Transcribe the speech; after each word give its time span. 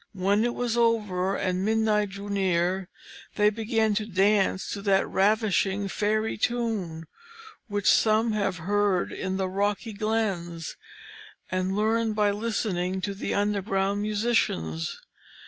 When 0.13 0.43
it 0.43 0.55
was 0.55 0.75
over 0.75 1.35
and 1.35 1.63
midnight 1.63 2.09
drew 2.09 2.27
near, 2.27 2.89
they 3.35 3.51
began 3.51 3.93
to 3.93 4.05
dance 4.07 4.67
to 4.71 4.81
that 4.81 5.07
ravishing 5.07 5.87
fairy 5.89 6.39
tune, 6.39 7.05
which 7.67 7.85
some 7.87 8.31
have 8.31 8.57
heard 8.57 9.11
in 9.11 9.37
the 9.37 9.47
rocky 9.47 9.93
glens, 9.93 10.75
and 11.51 11.75
learned 11.75 12.15
by 12.15 12.31
listening 12.31 12.99
to 13.01 13.13
the 13.13 13.35
underground 13.35 14.01
musicians. 14.01 14.99